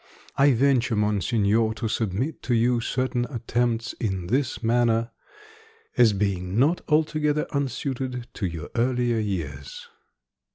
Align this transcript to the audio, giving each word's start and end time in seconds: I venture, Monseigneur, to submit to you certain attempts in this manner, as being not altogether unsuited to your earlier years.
I 0.35 0.53
venture, 0.53 0.95
Monseigneur, 0.95 1.75
to 1.75 1.87
submit 1.87 2.41
to 2.41 2.55
you 2.55 2.81
certain 2.81 3.25
attempts 3.29 3.93
in 3.99 4.25
this 4.25 4.63
manner, 4.63 5.11
as 5.95 6.11
being 6.13 6.57
not 6.57 6.81
altogether 6.89 7.45
unsuited 7.51 8.25
to 8.33 8.47
your 8.47 8.71
earlier 8.75 9.19
years. 9.19 9.89